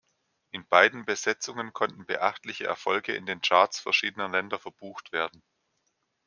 In 0.49 0.65
beiden 0.67 1.05
Besetzungen 1.05 1.73
konnten 1.73 2.07
beachtliche 2.07 2.65
Erfolge 2.65 3.13
in 3.13 3.27
den 3.27 3.41
Charts 3.41 3.79
verschiedener 3.79 4.29
Länder 4.29 4.57
verbucht 4.57 5.11
werden. 5.11 5.43